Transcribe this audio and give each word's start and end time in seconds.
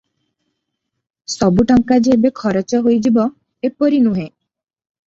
ସବୁ 1.33 1.67
ଟଙ୍କା 1.73 1.99
ଯେ 2.09 2.17
ଏବେ 2.17 2.33
ଖରଚ 2.43 2.81
ହୋଇଯିବ; 2.89 3.29
ଏପରି 3.73 4.03
ନୁହେଁ। 4.09 4.27